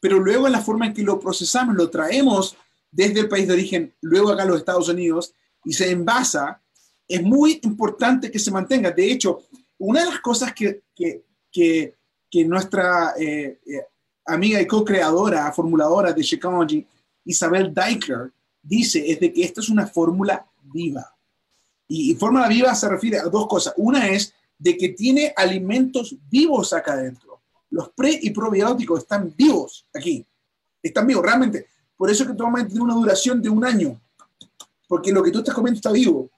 [0.00, 2.56] pero luego en la forma en que lo procesamos, lo traemos
[2.90, 6.62] desde el país de origen, luego acá a los Estados Unidos, y se envasa,
[7.06, 8.90] es muy importante que se mantenga.
[8.90, 9.42] De hecho,
[9.78, 13.86] una de las cosas que, que, que, nuestra eh, eh,
[14.26, 16.86] amiga y co-creadora, formuladora de Shakeology,
[17.24, 21.17] Isabel Deichler, dice es de que esta es una fórmula viva.
[21.88, 23.74] Y, y fórmula viva se refiere a dos cosas.
[23.76, 27.28] Una es de que tiene alimentos vivos acá adentro
[27.70, 30.24] los pre y probióticos están vivos aquí.
[30.82, 31.66] Están vivos, realmente.
[31.96, 34.00] Por eso es que a tener una duración de un año.
[34.86, 36.30] Porque lo que tú estás comiendo está vivo.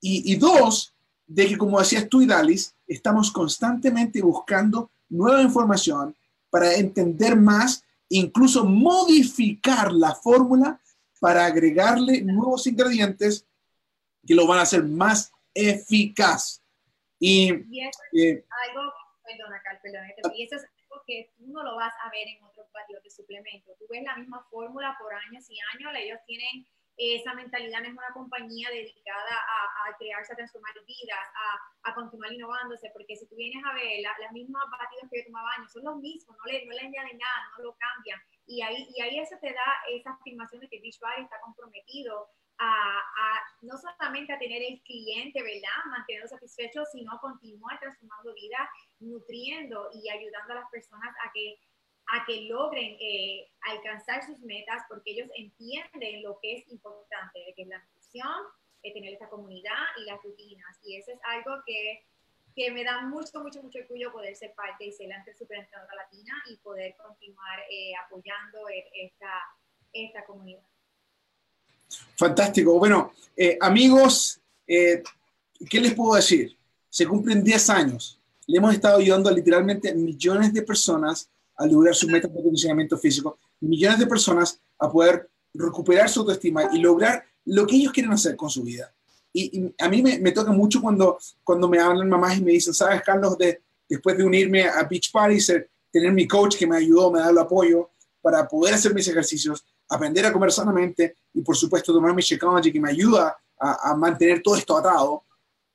[0.00, 0.92] Y, y, dos,
[1.26, 6.14] de que como decías tú y Dalis, estamos constantemente buscando nueva información
[6.50, 10.80] para entender más, incluso modificar la fórmula
[11.20, 13.44] para agregarle nuevos ingredientes
[14.28, 16.62] que lo van a hacer más eficaz.
[17.18, 18.92] Y, eh, algo
[19.24, 22.42] perdona, Carl, perdona, y eso es algo que tú no lo vas a ver en
[22.44, 23.72] otros batidos de suplemento.
[23.78, 26.66] Tú ves la misma fórmula por años y años, ellos tienen
[26.98, 31.94] esa mentalidad, no es una compañía dedicada a, a crearse, a transformar vidas, a, a,
[31.94, 35.72] continuar innovándose, porque si tú vienes a ver las mismas batidos que yo tomaba años,
[35.72, 38.18] son los mismos, no le, no le añaden nada, no lo cambian.
[38.46, 43.02] Y ahí, y ahí eso te da esa afirmación de que Beachbody está comprometido a,
[43.62, 45.90] no solamente a tener el cliente, ¿verdad?
[45.90, 51.58] Mantenerlo satisfecho, sino continuar transformando vida, nutriendo y ayudando a las personas a que,
[52.06, 57.62] a que logren eh, alcanzar sus metas porque ellos entienden lo que es importante, que
[57.62, 58.44] es la nutrición,
[58.92, 60.78] tener esta comunidad y las rutinas.
[60.82, 62.04] Y eso es algo que,
[62.54, 66.32] que me da mucho, mucho, mucho orgullo poder ser parte y ser la superentrenadora latina
[66.48, 69.42] y poder continuar eh, apoyando esta,
[69.92, 70.62] esta comunidad.
[72.16, 72.78] Fantástico.
[72.78, 75.02] Bueno, eh, amigos, eh,
[75.68, 76.56] ¿qué les puedo decir?
[76.90, 78.18] Se cumplen 10 años.
[78.46, 82.96] Le hemos estado ayudando a literalmente millones de personas a lograr sus metas de condicionamiento
[82.96, 88.12] físico, millones de personas a poder recuperar su autoestima y lograr lo que ellos quieren
[88.12, 88.92] hacer con su vida.
[89.32, 93.02] Y, a mí me, toca mucho cuando, cuando me hablan mamás y me dicen, sabes,
[93.02, 95.38] Carlos, de, después de unirme a Beach Party,
[95.92, 99.64] tener mi coach que me ayudó, me da el apoyo para poder hacer mis ejercicios,
[99.88, 104.40] aprender a comer sanamente y por supuesto tomar mi Shakeology que me ayuda a, mantener
[104.42, 105.24] todo esto atado,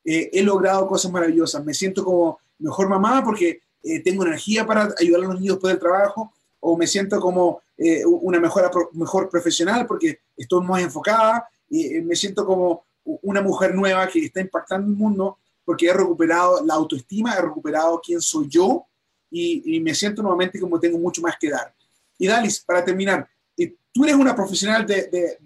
[0.06, 1.64] eh, he logrado cosas maravillosas.
[1.66, 5.74] Me siento como mejor mamá porque eh, tengo energía para ayudar a los niños después
[5.74, 11.48] del trabajo, o me siento como eh, una mejor, mejor profesional porque estoy más enfocada,
[11.70, 16.64] y me siento como una mujer nueva que está impactando el mundo porque he recuperado
[16.64, 18.86] la autoestima, he recuperado quién soy yo
[19.32, 21.74] y, y me siento nuevamente como tengo mucho más que dar.
[22.20, 23.28] Y Dalis, para terminar,
[23.94, 25.38] tú eres una profesional de,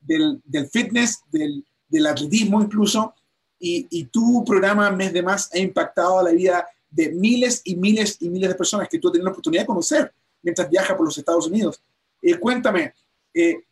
[0.00, 3.14] del, fitness, del, atletismo incluso,
[3.58, 8.28] y, tu programa Mes de Más ha impactado la vida de miles y miles y
[8.28, 11.18] miles de personas que tú has tenido la oportunidad de conocer mientras viajas por los
[11.18, 11.82] Estados Unidos.
[12.22, 12.94] Eh, cuéntame,
[13.34, 13.64] eh,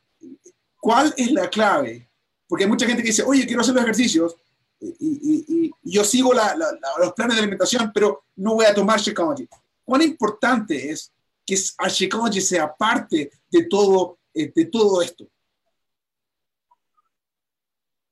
[0.81, 2.09] ¿cuál es la clave?
[2.49, 4.37] Porque hay mucha gente que dice, oye, quiero hacer los ejercicios,
[4.81, 9.49] y, yo sigo los planes de alimentación, pero no voy a tomar Shakeology.
[9.85, 11.13] ¿Cuán importante es
[11.47, 15.27] que Shakeology sea parte de todo, eh, de todo esto?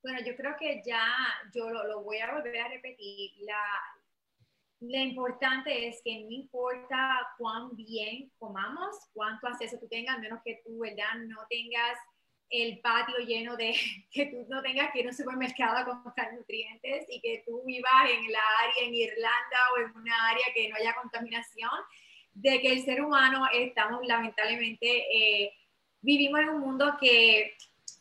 [0.03, 1.03] Bueno, yo creo que ya,
[1.55, 3.63] yo lo, voy a volver a repetir, la,
[4.81, 10.61] lo importante es que no importa cuán bien comamos, cuánto acceso tú tengas, menos que
[10.65, 11.15] tú, ¿verdad?
[11.27, 11.99] No tengas
[12.51, 13.75] el patio lleno de,
[14.13, 17.63] que tú no tengas que ir a un supermercado a comprar nutrientes y que tú
[17.65, 21.71] vivas en la área en Irlanda o en una área que no haya contaminación,
[22.35, 25.53] de que el ser humano estamos lamentablemente, eh,
[26.01, 27.55] vivimos en un mundo que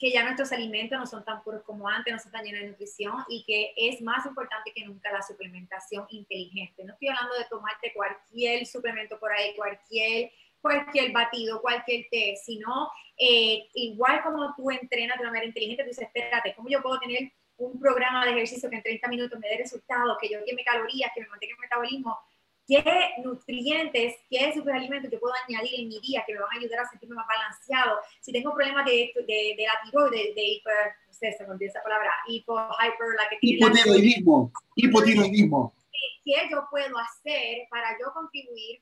[0.04, 2.68] que ya nuestros alimentos no son tan puros como antes, no son tan llenos de
[2.68, 6.84] nutrición y que es más importante que nunca la suplementación inteligente.
[6.84, 12.92] No estoy hablando de tomarte cualquier suplemento por ahí, cualquier, cualquier batido, cualquier té, sino
[13.18, 17.32] eh, igual como tú entrenas de manera inteligente, tú dices, espérate, ¿cómo yo puedo tener
[17.56, 21.12] un programa de ejercicio que en 30 minutos me dé resultados, que yo queme calorías,
[21.16, 22.20] que me mantenga el metabolismo?
[22.68, 22.84] Qué
[23.24, 26.90] nutrientes, qué superalimentos yo puedo añadir en mi día que me van a ayudar a
[26.90, 28.00] sentirme más balanceado.
[28.22, 31.70] Si tengo problemas de, de, de la tiroides, de, hiper, no sé, se me olvidó
[31.70, 35.76] esa palabra, hipo, hyper, la que tiene hipotiroidismo, hipotiroidismo.
[36.24, 38.82] ¿Qué yo puedo hacer para yo contribuir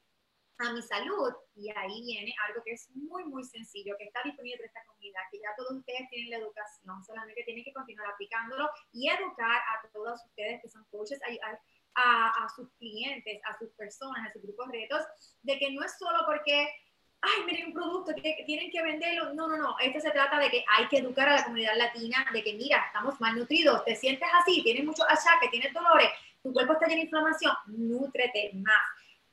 [0.60, 1.34] a mi salud?
[1.56, 5.22] Y ahí viene algo que es muy, muy sencillo, que está disponible en esta comunidad,
[5.32, 9.90] que ya todos ustedes tienen la educación, solamente tienen que continuar aplicándolo y educar a
[9.92, 11.60] todos ustedes que son coaches, a,
[12.56, 15.02] sus clientes, a sus personas, a sus grupos de retos,
[15.42, 16.70] de que no es solo porque,
[17.22, 19.34] ay, miren un producto, que tienen que venderlo.
[19.34, 19.76] No, no, no.
[19.80, 22.84] Esto se trata de que hay que educar a la comunidad latina de que, mira,
[22.88, 26.10] estamos malnutridos, te sientes así, tienes mucho achaques, tienes dolores,
[26.44, 28.82] tu cuerpo está lleno de inflamación, nútrete más.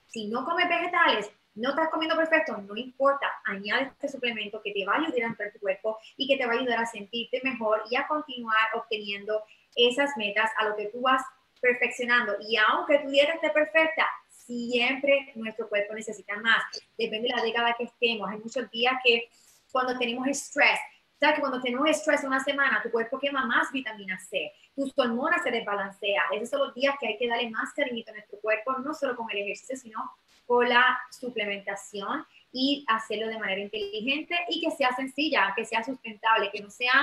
[0.07, 4.87] Si no comes vegetales, no estás comiendo perfecto, no importa, añade este suplemento que te
[4.87, 7.41] va a ayudar a entrar tu cuerpo y que te va a ayudar a sentirte
[7.43, 9.43] mejor y a continuar obteniendo
[9.75, 11.23] esas metas a lo que tú vas
[11.61, 12.37] perfeccionando.
[12.41, 16.63] Y aunque tu dieta esté perfecta, siempre nuestro cuerpo necesita más.
[16.97, 18.29] Depende de la década que estemos.
[18.31, 19.29] Hay muchos días que
[19.71, 20.79] cuando tenemos estrés,
[21.21, 25.43] sabes que cuando tenemos estrés una semana, tu cuerpo quema más vitamina C, tus hormonas
[25.43, 26.23] se desbalancea.
[26.33, 29.17] Esos son los días que hay que darle más cariñito a nuestro cuerpo, no solo
[29.17, 30.13] con el ejercicio, sino
[30.47, 36.51] con la suplementación y hacerlo de manera inteligente y que sea sencilla, que sea sustentable,
[36.51, 37.03] que no sea,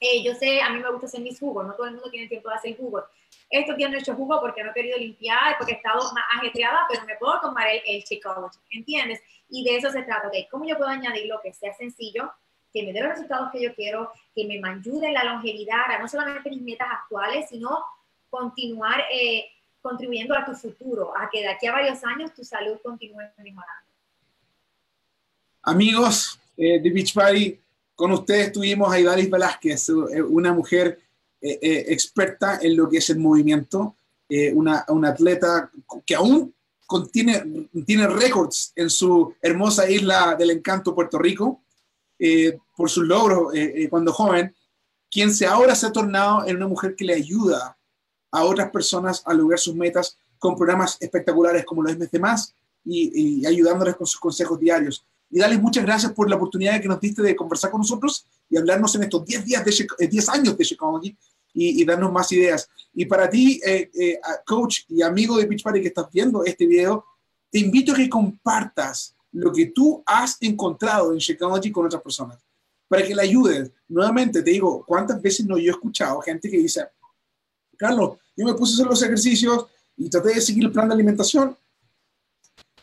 [0.00, 2.26] eh, yo sé, a mí me gusta hacer mis jugos, no todo el mundo tiene
[2.26, 3.04] tiempo de hacer jugos,
[3.50, 6.24] estos días no he hecho jugo porque no he querido limpiar, porque he estado más
[6.38, 8.04] ajetreada, pero me puedo tomar el, el
[8.70, 9.20] ¿entiendes?
[9.48, 10.34] Y de eso se trata, ¿ok?
[10.50, 12.32] ¿Cómo yo puedo añadir lo que sea sencillo,
[12.72, 15.98] que me dé los resultados que yo quiero, que me ayude en la longevidad, a
[15.98, 17.84] no solamente mis metas actuales, sino
[18.30, 19.46] continuar eh,
[19.82, 23.90] contribuyendo a tu futuro, a que de aquí a varios años tu salud continúe mejorando.
[25.62, 27.58] Amigos eh, de Beach Party,
[27.96, 31.00] con ustedes tuvimos a Idalis Velázquez, eh, una mujer
[31.42, 33.96] eh, eh, experta en lo que es el movimiento,
[34.28, 35.70] eh, una, atleta
[36.04, 36.54] que aún
[36.86, 41.62] contiene, tiene récords en su hermosa isla del encanto, Puerto Rico,
[42.76, 43.54] por sus logros
[43.88, 44.54] cuando joven,
[45.10, 47.78] quien se ahora se ha tornado en una mujer que le ayuda
[48.30, 53.40] a otras personas a lograr sus metas con programas espectaculares como los MC Más y,
[53.40, 55.06] y ayudándoles con sus consejos diarios.
[55.30, 58.56] Y darles muchas gracias por la oportunidad que nos diste de conversar con nosotros y
[58.56, 61.00] hablarnos en estos 10 días de 10 años de Chicago
[61.54, 62.68] y, darnos más ideas.
[62.92, 66.66] Y para ti, eh, eh, coach y amigo de Beach Party que estás viendo este
[66.66, 67.04] video,
[67.50, 72.38] te invito a que compartas lo que tú has encontrado en Shakeology con otras personas,
[72.88, 73.70] para que le ayudes.
[73.88, 76.88] Nuevamente te digo, ¿cuántas veces no yo he escuchado gente que dice,
[77.76, 79.66] Carlos, yo me puse a hacer los ejercicios
[79.96, 81.56] y traté de seguir el plan de alimentación,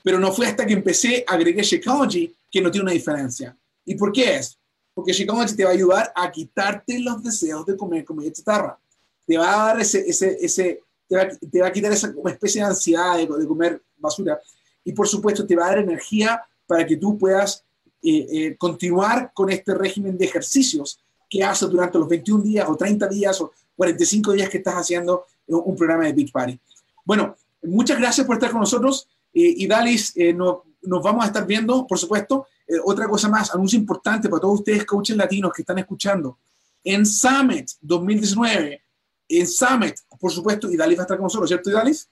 [0.02, 3.56] pero no fue hasta que empecé, agregué Shakeology que no tiene una diferencia.
[3.86, 4.58] ¿Y por qué es?
[4.98, 8.80] porque Shakeology te va a ayudar a quitarte los deseos de comer comida chatarra.
[9.28, 12.62] Te va a dar ese, ese, ese te, va, te va a quitar esa especie
[12.62, 14.41] de ansiedad de, comer basura.
[14.84, 17.63] Y por supuesto te va a dar energía para que tú puedas
[18.02, 22.76] eh, eh, continuar con este régimen de ejercicios que haces durante los 21 días o
[22.76, 26.60] 30 días o 45 días que estás haciendo un programa de Big Party.
[27.06, 31.46] Bueno, muchas gracias por estar con nosotros eh, y Dalis, no, nos vamos a estar
[31.46, 35.62] viendo, por supuesto, eh, otra cosa más, anuncio importante para todos ustedes, coaches latinos que
[35.62, 36.40] están escuchando.
[36.84, 38.84] En Summit 2019,
[39.30, 42.10] en Summit, por supuesto, y Dalis va a estar con nosotros, ¿cierto, Dalis?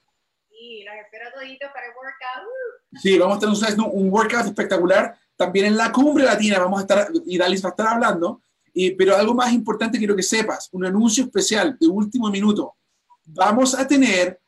[0.49, 3.01] Sí, los espero toditos para el workout.
[3.01, 5.17] Sí, vamos a tener ustedes un workout espectacular.
[5.35, 8.41] También en la cumbre latina vamos a estar, y Dalis va a estar hablando,
[8.73, 12.75] y, pero algo más importante quiero que sepas, un anuncio especial de último minuto.
[13.25, 14.39] Vamos a tener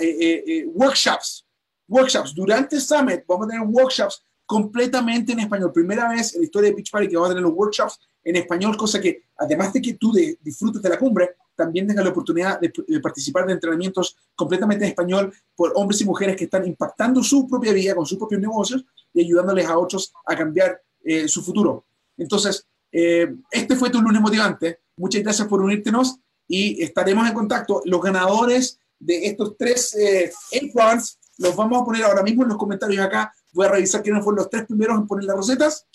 [0.00, 1.45] eh, eh, workshops,
[1.88, 2.34] workshops.
[2.34, 5.72] Durante Summit vamos a tener workshops completamente en español.
[5.72, 8.36] Primera vez en la historia de Beach Party que vamos a tener los workshops en
[8.36, 12.60] español, cosa que además de que tú disfrutes de la cumbre, también tengas la oportunidad
[12.60, 12.70] de,
[13.00, 17.72] participar de entrenamientos completamente en español por hombres y mujeres que están impactando su propia
[17.72, 21.86] vida con sus propios negocios y ayudándoles a otros a cambiar eh, su futuro.
[22.18, 24.80] Entonces, eh, este fue tu lunes motivante.
[24.96, 27.80] Muchas gracias por unírtenos y estaremos en contacto.
[27.84, 30.32] Los ganadores de estos tres eh,
[30.62, 31.18] aprons.
[31.38, 33.32] Los vamos a poner ahora mismo en los comentarios acá.
[33.52, 35.86] Voy a revisar quiénes fueron los tres primeros en poner las rosetas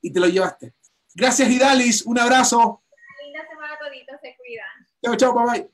[0.00, 0.74] y te lo llevaste.
[1.14, 2.06] Gracias, Idalis.
[2.06, 2.82] Un abrazo.
[3.24, 4.86] Linda semana todito, se cuidan.
[5.02, 5.70] Chao, chao, bye bye.